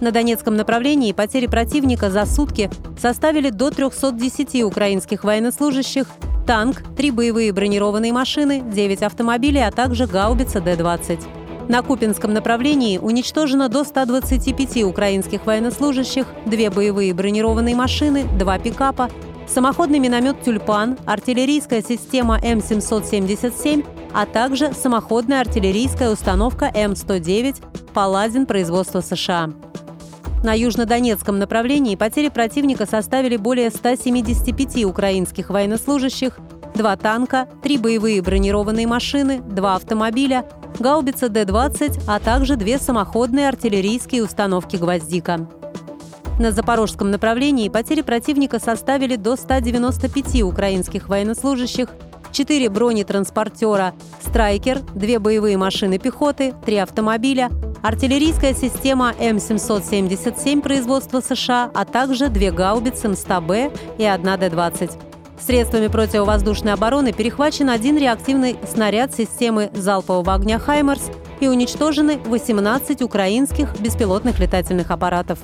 На 0.00 0.10
Донецком 0.10 0.56
направлении 0.56 1.12
потери 1.12 1.46
противника 1.46 2.10
за 2.10 2.26
сутки 2.26 2.70
составили 2.98 3.50
до 3.50 3.70
310 3.70 4.62
украинских 4.64 5.24
военнослужащих, 5.24 6.06
танк, 6.46 6.82
три 6.96 7.10
боевые 7.10 7.52
бронированные 7.52 8.12
машины, 8.12 8.60
9 8.60 9.02
автомобилей, 9.02 9.60
а 9.60 9.70
также 9.70 10.06
гаубица 10.06 10.60
Д-20. 10.60 11.20
На 11.68 11.82
Купинском 11.82 12.34
направлении 12.34 12.98
уничтожено 12.98 13.68
до 13.70 13.84
125 13.84 14.84
украинских 14.84 15.46
военнослужащих, 15.46 16.26
две 16.44 16.68
боевые 16.68 17.14
бронированные 17.14 17.74
машины, 17.74 18.24
два 18.38 18.58
пикапа, 18.58 19.08
самоходный 19.46 19.98
миномет 19.98 20.42
«Тюльпан», 20.42 20.98
артиллерийская 21.06 21.82
система 21.82 22.38
М777, 22.38 23.84
а 24.12 24.26
также 24.26 24.74
самоходная 24.74 25.40
артиллерийская 25.40 26.10
установка 26.10 26.70
М109 26.74 27.62
«Паладин» 27.94 28.44
производства 28.44 29.00
США. 29.00 29.50
На 30.44 30.52
южнодонецком 30.52 31.38
направлении 31.38 31.96
потери 31.96 32.28
противника 32.28 32.84
составили 32.84 33.38
более 33.38 33.70
175 33.70 34.84
украинских 34.84 35.48
военнослужащих, 35.48 36.38
два 36.74 36.96
танка, 36.96 37.48
три 37.62 37.78
боевые 37.78 38.20
бронированные 38.20 38.86
машины, 38.86 39.40
два 39.40 39.76
автомобиля, 39.76 40.44
гаубица 40.78 41.30
Д-20, 41.30 42.02
а 42.06 42.20
также 42.20 42.56
две 42.56 42.78
самоходные 42.78 43.48
артиллерийские 43.48 44.22
установки 44.22 44.76
«Гвоздика». 44.76 45.48
На 46.38 46.52
запорожском 46.52 47.10
направлении 47.10 47.70
потери 47.70 48.02
противника 48.02 48.58
составили 48.58 49.16
до 49.16 49.36
195 49.36 50.42
украинских 50.42 51.08
военнослужащих, 51.08 51.88
4 52.32 52.68
бронетранспортера 52.68 53.94
«Страйкер», 54.20 54.80
2 54.94 55.18
боевые 55.20 55.56
машины 55.56 55.98
пехоты, 55.98 56.52
3 56.66 56.76
автомобиля, 56.76 57.50
артиллерийская 57.84 58.54
система 58.54 59.12
М777 59.18 60.62
производства 60.62 61.20
США, 61.20 61.70
а 61.74 61.84
также 61.84 62.30
две 62.30 62.50
гаубицы 62.50 63.08
М100Б 63.08 63.78
и 63.98 64.04
одна 64.06 64.38
Д-20. 64.38 64.92
Средствами 65.38 65.88
противовоздушной 65.88 66.72
обороны 66.72 67.12
перехвачен 67.12 67.68
один 67.68 67.98
реактивный 67.98 68.56
снаряд 68.66 69.14
системы 69.14 69.70
залпового 69.74 70.32
огня 70.32 70.58
«Хаймерс» 70.58 71.10
и 71.40 71.48
уничтожены 71.48 72.16
18 72.24 73.02
украинских 73.02 73.78
беспилотных 73.78 74.38
летательных 74.38 74.90
аппаратов. 74.90 75.40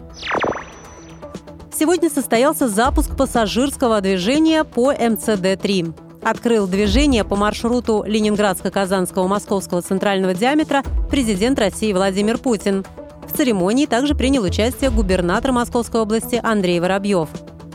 Сегодня 1.71 2.09
состоялся 2.09 2.69
запуск 2.69 3.19
пассажирского 3.19 4.01
движения 4.01 4.65
по 4.65 4.95
МЦД-3 4.95 6.10
открыл 6.23 6.67
движение 6.67 7.25
по 7.25 7.37
маршруту 7.37 8.05
Ленинградско-Казанского 8.07 9.27
Московского 9.27 9.83
центрального 9.83 10.35
диаметра 10.35 10.83
президент 11.11 11.59
России 11.59 11.93
Владимир 11.93 12.39
Путин. 12.39 12.85
В 13.27 13.37
церемонии 13.37 13.87
также 13.87 14.15
принял 14.15 14.43
участие 14.43 14.91
губернатор 14.91 15.53
Московской 15.53 16.01
области 16.01 16.41
Андрей 16.43 16.81
Воробьев. 16.81 17.29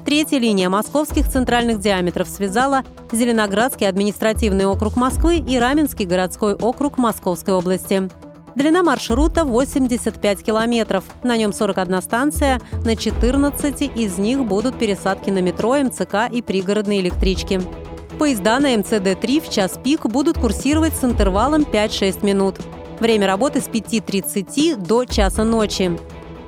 Третья 0.06 0.38
линия 0.38 0.70
московских 0.70 1.28
центральных 1.30 1.80
диаметров 1.80 2.28
связала 2.28 2.84
Зеленоградский 3.12 3.88
административный 3.88 4.66
округ 4.66 4.96
Москвы 4.96 5.38
и 5.38 5.58
Раменский 5.58 6.06
городской 6.06 6.54
округ 6.54 6.98
Московской 6.98 7.56
области. 7.56 8.10
Длина 8.56 8.84
маршрута 8.84 9.44
85 9.44 10.44
километров. 10.44 11.04
На 11.24 11.36
нем 11.36 11.52
41 11.52 12.02
станция, 12.02 12.62
на 12.86 12.96
14 12.96 13.82
из 13.82 14.18
них 14.18 14.46
будут 14.46 14.78
пересадки 14.78 15.30
на 15.30 15.42
метро, 15.42 15.76
МЦК 15.76 16.32
и 16.32 16.42
пригородные 16.42 17.02
электрички. 17.02 17.60
Поезда 18.18 18.60
на 18.60 18.74
МЦД-3 18.76 19.42
в 19.42 19.50
час 19.52 19.78
пик 19.84 20.06
будут 20.06 20.38
курсировать 20.38 20.96
с 20.96 21.04
интервалом 21.04 21.64
5-6 21.64 22.26
минут. 22.26 22.56
Время 23.02 23.28
работы 23.28 23.60
с 23.60 23.68
5.30 23.68 24.78
до 24.78 25.04
часа 25.04 25.44
ночи. 25.44 25.92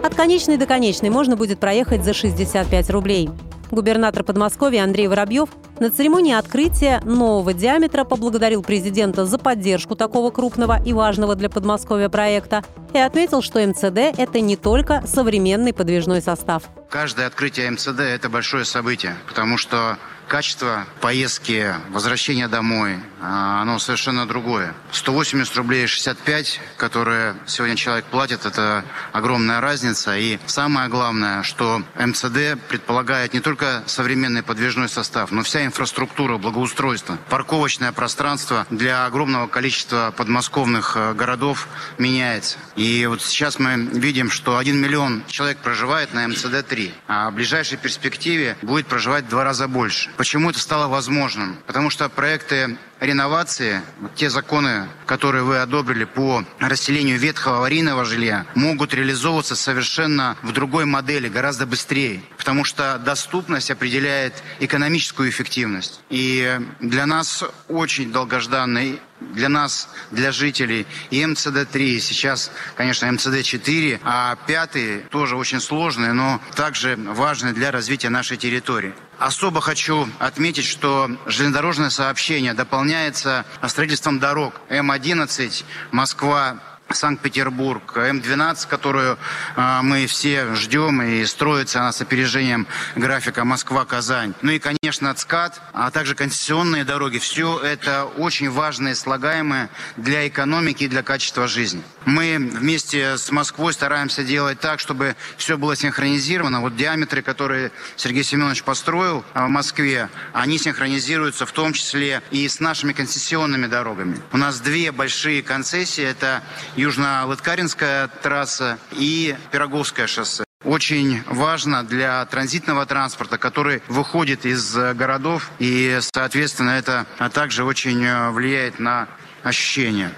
От 0.02 0.16
конечной 0.16 0.56
до 0.56 0.66
конечной 0.66 1.10
можно 1.10 1.36
будет 1.36 1.60
проехать 1.60 2.06
за 2.06 2.14
65 2.14 2.90
рублей. 2.90 3.30
Губернатор 3.70 4.24
Подмосковья 4.24 4.86
Андрей 4.86 5.10
Воробьев 5.10 5.50
на 5.80 5.92
церемонии 5.92 6.34
открытия 6.34 7.02
нового 7.04 7.54
диаметра 7.54 8.06
поблагодарил 8.06 8.64
президента 8.64 9.26
за 9.26 9.38
поддержку 9.38 9.98
такого 9.98 10.32
крупного 10.32 10.82
и 10.82 10.94
важного 10.94 11.36
для 11.36 11.50
Подмосковья 11.50 12.08
проекта 12.08 12.64
и 12.94 12.98
отметил, 12.98 13.42
что 13.42 13.60
МЦД– 13.60 13.84
это 14.18 14.40
не 14.40 14.56
только 14.56 15.04
современный 15.06 15.74
подвижной 15.74 16.22
состав. 16.22 16.64
Каждое 16.90 17.28
открытие 17.28 17.70
МЦД– 17.72 18.00
это 18.00 18.30
большое 18.30 18.64
событие, 18.64 19.18
потому 19.28 19.58
что 19.58 19.98
качество 20.28 20.86
поездки, 21.02 21.74
возвращения 21.90 22.48
домой, 22.48 23.00
а, 23.20 23.62
оно 23.62 23.80
совершенно 23.80 24.28
другое. 24.28 24.74
180 24.92 25.56
рублей 25.56 25.88
65, 25.88 26.60
которые 26.78 27.36
сегодня 27.46 27.76
человек 27.76 28.06
платит, 28.06 28.46
это 28.46 28.84
огромная 29.12 29.62
разница. 29.62 30.18
И 30.18 30.40
самое 30.46 30.90
главное, 30.90 31.44
что 31.44 31.82
МЦД 31.96 32.60
предполагает 32.68 33.34
не 33.34 33.40
только 33.40 33.84
современный 33.86 34.44
подвижной 34.44 34.90
состав, 34.90 35.32
но 35.32 35.44
вся 35.44 35.66
инфраструктура, 35.66 36.38
благоустройство, 36.38 37.18
парковочное 37.30 37.92
пространство 37.92 38.68
для 38.70 39.06
огромного 39.06 39.48
количества 39.48 40.14
подмосковных 40.16 40.96
э, 40.96 41.14
городов 41.14 41.68
меняется. 41.98 42.58
И 42.76 43.06
вот 43.08 43.22
сейчас 43.22 43.60
мы 43.60 43.76
видим, 43.76 44.30
что 44.30 44.58
1 44.58 44.78
миллион 44.80 45.24
человек 45.28 45.58
проживает 45.60 46.14
на 46.14 46.26
МЦД-3, 46.26 46.92
а 47.08 47.32
в 47.32 47.36
ближайшей 47.36 47.78
перспективе 47.78 48.58
будет 48.62 48.88
проживать 48.88 49.26
в 49.26 49.30
два 49.30 49.44
раза 49.44 49.68
больше. 49.68 50.10
Почему 50.18 50.50
это 50.50 50.60
стало 50.60 50.88
возможным? 50.88 51.58
Потому 51.68 51.92
что 51.92 52.10
проекты 52.10 52.78
реновации, 53.00 53.82
те 54.16 54.32
законы, 54.32 54.88
которые 55.06 55.44
вы 55.44 55.60
одобрили 55.60 56.06
по 56.06 56.44
расселению 56.60 57.20
ветхого 57.20 57.58
аварийного 57.58 58.04
жилья, 58.04 58.48
могут 58.56 58.96
реализовываться 58.96 59.56
совершенно 59.56 60.36
в 60.42 60.52
другой 60.54 60.86
модели, 60.86 61.30
гораздо 61.30 61.68
быстрее. 61.68 62.24
Потому 62.36 62.64
что 62.64 62.98
доступность 62.98 63.70
определяет 63.70 64.34
экономическую 64.60 65.30
эффективность. 65.30 66.02
И 66.10 66.60
для 66.80 67.06
нас 67.06 67.44
очень 67.68 68.12
долгожданный 68.12 69.00
для 69.20 69.50
нас, 69.50 69.90
для 70.12 70.32
жителей, 70.32 70.86
и 71.10 71.22
МЦД-3, 71.24 72.00
сейчас, 72.00 72.52
конечно, 72.76 73.08
МЦД-4, 73.08 74.00
а 74.04 74.38
пятый 74.48 75.00
тоже 75.10 75.36
очень 75.36 75.60
сложный, 75.60 76.14
но 76.14 76.42
также 76.56 76.96
важный 76.98 77.54
для 77.54 77.72
развития 77.72 78.10
нашей 78.10 78.38
территории. 78.38 78.94
Особо 79.20 79.62
хочу 79.62 80.08
отметить, 80.20 80.66
что 80.66 81.10
железнодорожное 81.26 81.90
сообщение 81.90 82.54
дополняется 82.54 83.46
строительством 83.68 84.20
дорог 84.20 84.54
М-11 84.70 85.64
Москва 85.92 86.60
Санкт-Петербург, 86.90 87.98
М-12, 87.98 88.68
которую 88.68 89.18
э, 89.56 89.80
мы 89.82 90.08
все 90.08 90.56
ждем 90.56 91.02
и 91.02 91.26
строится 91.26 91.80
она 91.80 91.92
с 91.92 92.02
опережением 92.02 92.68
графика 92.96 93.44
Москва-Казань. 93.44 94.34
Ну 94.42 94.52
и, 94.52 94.60
конечно, 94.60 95.14
ЦКАД, 95.14 95.62
а 95.74 95.92
также 95.92 96.16
концессионные 96.16 96.84
дороги. 96.84 97.18
Все 97.18 97.60
это 97.60 98.06
очень 98.06 98.50
важные 98.50 98.96
слагаемые 98.96 99.70
для 99.98 100.28
экономики 100.28 100.86
и 100.86 100.88
для 100.88 101.04
качества 101.04 101.48
жизни. 101.48 101.84
Мы 102.06 102.38
вместе 102.38 103.18
с 103.18 103.32
Москвой 103.32 103.74
стараемся 103.74 104.24
делать 104.24 104.60
так, 104.60 104.80
чтобы 104.80 105.16
все 105.38 105.58
было 105.58 105.76
синхронизировано. 105.76 106.62
Вот 106.62 106.76
диаметры, 106.76 107.22
которые 107.22 107.72
Сергей 107.96 108.24
Семенович 108.24 108.64
построил 108.64 109.26
в 109.34 109.48
Москве, 109.48 110.10
они 110.34 110.58
синхронизируются 110.58 111.46
в 111.46 111.52
том 111.52 111.74
числе 111.74 112.22
и 112.32 112.48
с 112.48 112.60
нашими 112.60 112.94
концессионными 112.94 113.68
дорогами. 113.68 114.18
У 114.32 114.38
нас 114.38 114.60
две 114.60 114.92
большие 114.92 115.44
концессии. 115.44 116.04
Это 116.04 116.44
Южно-Лыткаринская 116.78 118.10
трасса 118.22 118.78
и 118.92 119.36
Пироговское 119.52 120.08
шоссе. 120.08 120.44
Очень 120.64 121.22
важно 121.28 121.84
для 121.84 122.26
транзитного 122.26 122.86
транспорта, 122.86 123.38
который 123.38 123.82
выходит 123.88 124.46
из 124.46 124.76
городов, 124.76 125.50
и, 125.60 126.00
соответственно, 126.02 126.72
это 126.72 127.06
также 127.34 127.64
очень 127.64 128.04
э, 128.04 128.32
влияет 128.32 128.80
на 128.80 129.08
ощущения. 129.44 130.12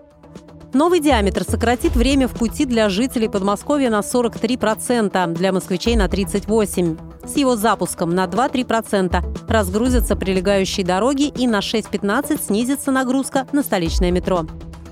Новый 0.74 1.00
диаметр 1.00 1.44
сократит 1.44 1.96
время 1.96 2.28
в 2.28 2.34
пути 2.34 2.66
для 2.66 2.90
жителей 2.90 3.28
Подмосковья 3.28 3.90
на 3.90 4.00
43%, 4.00 5.34
для 5.34 5.52
москвичей 5.52 5.96
на 5.96 6.06
38%. 6.06 7.28
С 7.28 7.38
его 7.38 7.56
запуском 7.56 8.14
на 8.14 8.26
2-3% 8.26 9.50
разгрузятся 9.50 10.16
прилегающие 10.16 10.86
дороги 10.86 11.28
и 11.28 11.48
на 11.48 11.60
6-15 11.60 12.46
снизится 12.46 12.92
нагрузка 12.92 13.48
на 13.52 13.64
столичное 13.64 14.12
метро. 14.12 14.46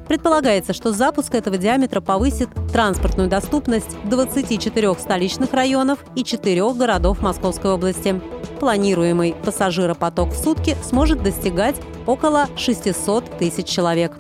Предполагается, 0.07 0.73
что 0.73 0.93
запуск 0.93 1.35
этого 1.35 1.57
диаметра 1.57 1.99
повысит 1.99 2.49
транспортную 2.71 3.29
доступность 3.29 3.97
24 4.05 4.93
столичных 4.95 5.53
районов 5.53 5.99
и 6.15 6.23
4 6.23 6.73
городов 6.73 7.21
Московской 7.21 7.71
области. 7.71 8.21
Планируемый 8.59 9.35
пассажиропоток 9.43 10.29
в 10.29 10.37
сутки 10.37 10.77
сможет 10.83 11.21
достигать 11.21 11.75
около 12.05 12.47
600 12.55 13.37
тысяч 13.37 13.67
человек. 13.67 14.13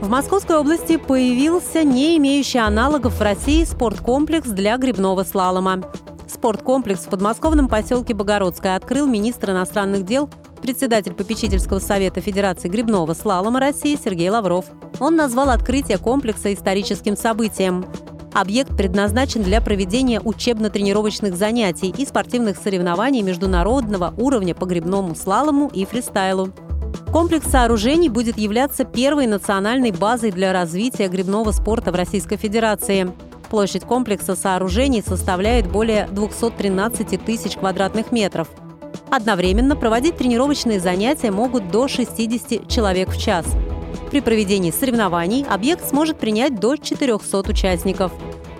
В 0.00 0.08
Московской 0.08 0.56
области 0.56 0.98
появился 0.98 1.82
не 1.82 2.16
имеющий 2.18 2.58
аналогов 2.58 3.18
в 3.18 3.22
России 3.22 3.64
спорткомплекс 3.64 4.48
для 4.48 4.76
грибного 4.76 5.24
слалома. 5.24 5.82
Спорткомплекс 6.28 7.06
в 7.06 7.08
подмосковном 7.08 7.68
поселке 7.68 8.14
Богородское 8.14 8.76
открыл 8.76 9.06
министр 9.06 9.50
иностранных 9.50 10.04
дел 10.04 10.28
председатель 10.64 11.12
попечительского 11.12 11.78
совета 11.78 12.22
Федерации 12.22 12.68
грибного 12.68 13.12
слалома 13.12 13.60
России 13.60 13.98
Сергей 14.02 14.30
Лавров. 14.30 14.64
Он 14.98 15.14
назвал 15.14 15.50
открытие 15.50 15.98
комплекса 15.98 16.54
историческим 16.54 17.18
событием. 17.18 17.84
Объект 18.32 18.74
предназначен 18.74 19.42
для 19.42 19.60
проведения 19.60 20.22
учебно-тренировочных 20.22 21.36
занятий 21.36 21.94
и 21.94 22.06
спортивных 22.06 22.56
соревнований 22.56 23.20
международного 23.20 24.14
уровня 24.16 24.54
по 24.54 24.64
грибному 24.64 25.14
слалому 25.14 25.70
и 25.70 25.84
фристайлу. 25.84 26.48
Комплекс 27.12 27.46
сооружений 27.46 28.08
будет 28.08 28.38
являться 28.38 28.84
первой 28.84 29.26
национальной 29.26 29.90
базой 29.90 30.30
для 30.30 30.54
развития 30.54 31.08
грибного 31.08 31.50
спорта 31.50 31.92
в 31.92 31.94
Российской 31.94 32.38
Федерации. 32.38 33.12
Площадь 33.50 33.84
комплекса 33.84 34.34
сооружений 34.34 35.02
составляет 35.06 35.70
более 35.70 36.08
213 36.10 37.22
тысяч 37.22 37.54
квадратных 37.56 38.12
метров– 38.12 38.48
Одновременно 39.16 39.76
проводить 39.76 40.16
тренировочные 40.16 40.80
занятия 40.80 41.30
могут 41.30 41.70
до 41.70 41.86
60 41.86 42.66
человек 42.66 43.10
в 43.10 43.16
час. 43.16 43.46
При 44.10 44.20
проведении 44.20 44.72
соревнований 44.72 45.44
объект 45.48 45.88
сможет 45.88 46.18
принять 46.18 46.58
до 46.58 46.76
400 46.76 47.48
участников. 47.48 48.10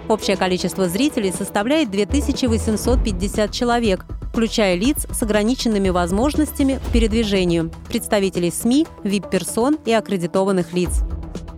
Общее 0.06 0.36
количество 0.36 0.88
зрителей 0.88 1.32
составляет 1.32 1.90
2850 1.90 3.50
человек, 3.50 4.06
включая 4.30 4.76
лиц 4.76 5.08
с 5.10 5.24
ограниченными 5.24 5.88
возможностями 5.88 6.78
к 6.88 6.92
передвижению, 6.92 7.72
представителей 7.88 8.52
СМИ, 8.52 8.86
вип-персон 9.02 9.78
и 9.84 9.92
аккредитованных 9.92 10.72
лиц. 10.72 11.00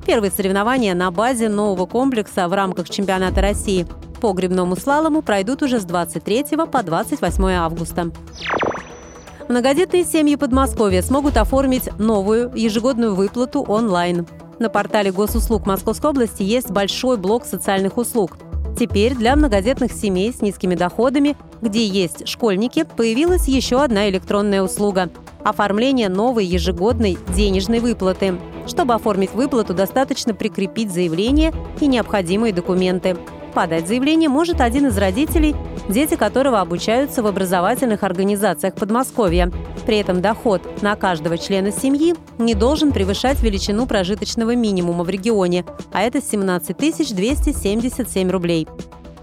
Первые 0.07 0.31
соревнования 0.31 0.95
на 0.95 1.11
базе 1.11 1.51
нового 1.51 1.85
комплекса 1.85 2.49
в 2.49 2.55
рамках 2.55 2.89
чемпионата 2.89 3.43
России 3.43 3.87
по 4.23 4.33
грибному 4.33 4.75
слалому 4.75 5.21
пройдут 5.21 5.63
уже 5.63 5.81
с 5.81 5.85
23 5.85 6.45
по 6.73 6.83
28 6.83 7.45
августа. 7.51 8.11
Многодетные 9.49 10.05
семьи 10.05 10.35
Подмосковья 10.35 11.03
смогут 11.03 11.37
оформить 11.37 11.89
новую 12.01 12.51
ежегодную 12.57 13.15
выплату 13.15 13.63
онлайн. 13.63 14.27
На 14.59 14.69
портале 14.69 15.13
госуслуг 15.13 15.67
Московской 15.67 16.11
области 16.11 16.43
есть 16.43 16.73
большой 16.73 17.17
блок 17.17 17.45
социальных 17.45 17.97
услуг. 17.97 18.39
Теперь 18.77 19.15
для 19.15 19.37
многодетных 19.37 19.93
семей 19.93 20.33
с 20.33 20.43
низкими 20.43 20.75
доходами, 20.75 21.37
где 21.63 21.87
есть 21.87 22.27
школьники, 22.27 22.85
появилась 22.97 23.47
еще 23.47 23.81
одна 23.83 24.09
электронная 24.09 24.63
услуга– 24.63 25.11
оформление 25.45 26.09
новой 26.09 26.45
ежегодной 26.45 27.17
денежной 27.35 27.79
выплаты. 27.79 28.35
Чтобы 28.67 28.95
оформить 28.95 29.33
выплату, 29.33 29.75
достаточно 29.75 30.35
прикрепить 30.35 30.93
заявление 30.93 31.53
и 31.81 31.87
необходимые 31.87 32.53
документы. 32.53 33.17
Подать 33.57 33.89
заявление 33.89 34.29
может 34.29 34.61
один 34.61 34.89
из 34.89 34.99
родителей, 34.99 35.57
дети 35.89 36.15
которого 36.15 36.61
обучаются 36.61 37.23
в 37.23 37.27
образовательных 37.27 38.03
организациях 38.03 38.75
Подмосковья. 38.75 39.51
При 39.87 39.97
этом 39.97 40.21
доход 40.21 40.83
на 40.83 40.95
каждого 40.95 41.39
члена 41.39 41.73
семьи 41.73 42.15
не 42.37 42.53
должен 42.53 42.93
превышать 42.93 43.43
величину 43.43 43.87
прожиточного 43.87 44.55
минимума 44.55 45.05
в 45.05 45.09
регионе, 45.09 45.65
а 45.91 46.03
это 46.03 46.21
17 46.21 46.77
277 46.77 48.31
рублей. 48.31 48.69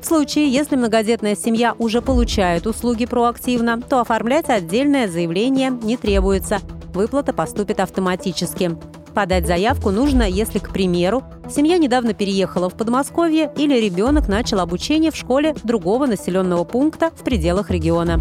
В 0.02 0.06
случае, 0.06 0.52
если 0.52 0.78
многодетная 0.78 1.36
семья 1.36 1.76
уже 1.78 2.02
получает 2.02 2.66
услуги 2.66 3.06
проактивно, 3.06 3.80
то 3.82 4.02
оформлять 4.02 4.50
отдельное 4.50 5.08
заявление 5.08 5.70
не 5.70 5.96
требуется. 5.96 6.58
Выплата 6.96 7.34
поступит 7.34 7.80
автоматически. 7.80 8.76
Подать 9.14 9.46
заявку 9.46 9.92
нужно, 9.92 10.24
если, 10.24 10.58
к 10.58 10.72
примеру, 10.72 11.24
семья 11.48 11.78
недавно 11.78 12.14
переехала 12.14 12.70
в 12.70 12.74
Подмосковье 12.74 13.52
или 13.56 13.80
ребенок 13.80 14.28
начал 14.28 14.60
обучение 14.60 15.12
в 15.12 15.16
школе 15.16 15.56
другого 15.64 16.08
населенного 16.08 16.64
пункта 16.64 17.12
в 17.16 17.24
пределах 17.24 17.70
региона. 17.70 18.20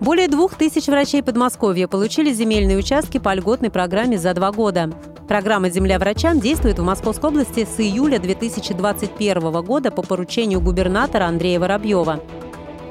Более 0.00 0.28
двух 0.28 0.54
тысяч 0.54 0.86
врачей 0.86 1.22
Подмосковья 1.22 1.86
получили 1.86 2.32
земельные 2.32 2.78
участки 2.78 3.18
по 3.18 3.34
льготной 3.34 3.70
программе 3.70 4.16
за 4.16 4.32
два 4.32 4.50
года. 4.50 4.90
Программа 5.28 5.68
«Земля 5.68 5.98
врачам» 5.98 6.40
действует 6.40 6.78
в 6.78 6.82
Московской 6.82 7.28
области 7.28 7.66
с 7.66 7.78
июля 7.78 8.18
2021 8.18 9.62
года 9.62 9.90
по 9.90 10.00
поручению 10.02 10.62
губернатора 10.62 11.24
Андрея 11.24 11.60
Воробьева. 11.60 12.20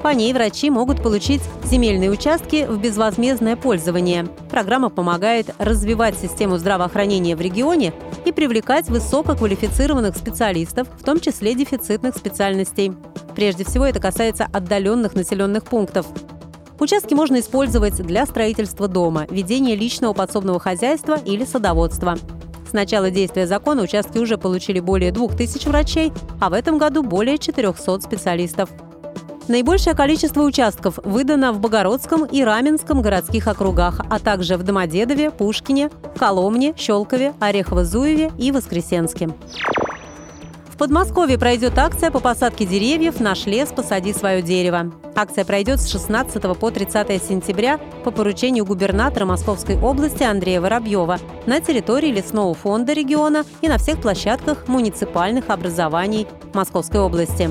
По 0.01 0.13
ней 0.13 0.31
врачи 0.34 0.69
могут 0.69 1.04
получить 1.04 1.42
земельные 1.66 2.10
участки 2.10 2.66
в 2.69 2.80
безвозмездное 2.80 3.57
пользование. 3.57 4.28
Программа 4.50 4.90
помогает 4.90 5.54
развивать 5.57 6.18
систему 6.18 6.57
здравоохранения 6.57 7.36
в 7.36 7.42
регионе 7.42 7.94
и 8.24 8.31
привлекать 8.31 8.88
высококвалифицированных 8.88 10.16
специалистов, 10.16 10.88
в 10.98 11.04
том 11.04 11.19
числе 11.19 11.54
дефицитных 11.54 12.16
специальностей. 12.16 12.94
Прежде 13.36 13.66
всего 13.66 13.86
это 13.86 14.00
касается 14.00 14.48
отдаленных 14.51 15.16
населенных 15.16 15.66
пунктов. 15.66 16.06
Участки 16.80 17.13
можно 17.13 17.42
использовать 17.42 17.95
для 17.95 18.25
строительства 18.25 18.88
дома, 18.88 19.28
ведения 19.30 19.75
личного 19.75 20.13
подсобного 20.13 20.62
хозяйства 20.62 21.18
или 21.18 21.44
садоводства. 21.44 22.18
С 22.69 22.72
начала 22.72 23.12
действия 23.12 23.48
закона 23.48 23.81
участки 23.81 24.18
уже 24.18 24.38
получили 24.38 24.80
более 24.80 25.12
2000 25.12 25.68
врачей, 25.68 26.13
а 26.40 26.50
в 26.50 26.54
этом 26.54 26.78
году 26.78 27.04
более 27.04 27.38
400 27.38 28.00
специалистов. 28.00 28.69
Наибольшее 29.50 29.96
количество 29.96 30.44
участков 30.44 31.00
выдано 31.04 31.51
в 31.51 31.60
Богородском 31.60 32.24
и 32.24 32.44
Раменском 32.44 33.01
городских 33.01 33.48
округах, 33.48 34.00
а 34.07 34.19
также 34.19 34.57
в 34.57 34.63
Домодедове, 34.63 35.31
Пушкине, 35.31 35.90
Коломне, 36.19 36.75
Щелкове, 36.78 37.34
Орехово-Зуеве 37.40 38.31
и 38.38 38.51
Воскресенске. 38.51 39.30
В 40.68 40.78
Подмосковье 40.78 41.40
пройдет 41.40 41.80
акция 41.80 42.12
по 42.12 42.19
посадке 42.19 42.66
деревьев 42.66 43.19
«Наш 43.19 43.48
лес. 43.48 43.69
Посади 43.75 44.13
свое 44.13 44.44
дерево». 44.44 44.94
Акция 45.16 45.44
пройдет 45.46 45.81
с 45.81 45.90
16 45.92 46.42
по 46.56 46.69
30 46.69 47.22
сентября 47.22 47.80
по 48.04 48.12
поручению 48.12 48.66
губернатора 48.66 49.25
Московской 49.25 49.81
области 49.81 50.22
Андрея 50.22 50.62
Воробьева 50.62 51.18
на 51.48 51.60
территории 51.60 52.12
лесного 52.12 52.54
фонда 52.54 52.94
региона 52.94 53.44
и 53.62 53.68
на 53.68 53.80
всех 53.80 54.00
площадках 54.00 54.68
муниципальных 54.68 55.50
образований 55.50 56.28
Московской 56.54 57.02
области. 57.02 57.50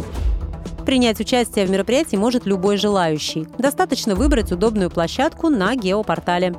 Принять 0.89 1.21
участие 1.21 1.67
в 1.67 1.71
мероприятии 1.71 2.17
может 2.17 2.47
любой 2.47 2.79
желающий. 2.79 3.47
Достаточно 3.59 4.15
выбрать 4.15 4.53
удобную 4.53 4.89
площадку 4.89 5.51
на 5.51 5.77
геопортале. 5.77 6.57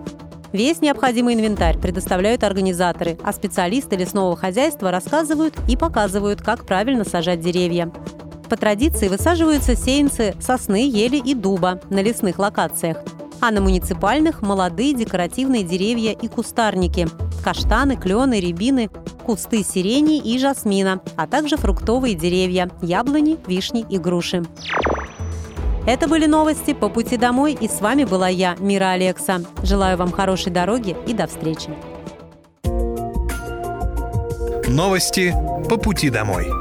Весь 0.51 0.81
необходимый 0.81 1.33
инвентарь 1.33 1.79
предоставляют 1.79 2.43
организаторы, 2.43 3.17
а 3.23 3.33
специалисты 3.33 3.95
лесного 3.95 4.35
хозяйства 4.35 4.91
рассказывают 4.91 5.55
и 5.67 5.75
показывают, 5.75 6.43
как 6.43 6.67
правильно 6.67 7.05
сажать 7.05 7.39
деревья. 7.39 7.91
По 8.51 8.55
традиции 8.55 9.07
высаживаются 9.07 9.75
сеянцы 9.75 10.35
сосны, 10.39 10.87
ели 10.87 11.17
и 11.17 11.33
дуба 11.33 11.81
на 11.89 12.03
лесных 12.03 12.37
локациях, 12.37 12.97
а 13.41 13.51
на 13.51 13.61
муниципальных– 13.61 14.41
молодые 14.41 14.93
декоративные 14.93 15.63
деревья 15.63 16.11
и 16.11 16.27
кустарники– 16.27 17.07
каштаны, 17.43 17.95
клены, 17.95 18.39
рябины, 18.39 18.89
кусты 19.25 19.63
сирени 19.63 20.17
и 20.17 20.37
жасмина, 20.37 21.01
а 21.15 21.27
также 21.27 21.57
фруктовые 21.57 22.15
деревья– 22.15 22.69
яблони, 22.81 23.37
вишни 23.47 23.85
и 23.89 23.97
груши. 23.97 24.43
Это 25.87 26.07
были 26.07 26.25
новости 26.25 26.73
по 26.73 26.89
пути 26.89 27.17
домой, 27.17 27.57
и 27.59 27.67
с 27.67 27.81
вами 27.81 28.03
была 28.03 28.27
я, 28.27 28.55
Мира 28.59 28.91
Алекса. 28.91 29.41
Желаю 29.63 29.97
вам 29.97 30.11
хорошей 30.11 30.51
дороги 30.51 30.95
и 31.07 31.13
до 31.13 31.25
встречи. 31.27 31.69
Новости 34.67 35.33
по 35.67 35.77
пути 35.77 36.09
домой. 36.09 36.58